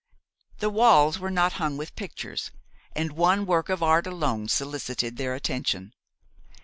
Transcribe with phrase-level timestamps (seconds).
[0.57, 2.49] The walls were not hung with pictures,
[2.95, 5.93] and one work of art alone solicited their attention.